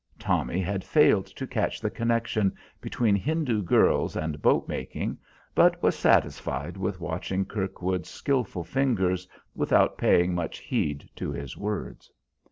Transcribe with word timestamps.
Tommy 0.17 0.59
had 0.59 0.83
failed 0.83 1.27
to 1.27 1.45
catch 1.45 1.79
the 1.79 1.91
connection 1.91 2.55
between 2.81 3.15
Hindoo 3.15 3.61
girls 3.61 4.15
and 4.17 4.41
boat 4.41 4.67
making, 4.67 5.19
but 5.53 5.79
was 5.83 5.95
satisfied 5.95 6.75
with 6.75 6.99
watching 6.99 7.45
Kirkwood's 7.45 8.09
skillful 8.09 8.63
fingers, 8.63 9.27
without 9.55 9.99
paying 9.99 10.33
much 10.33 10.57
heed 10.57 11.07
to 11.17 11.31
his 11.31 11.55
words. 11.55 12.11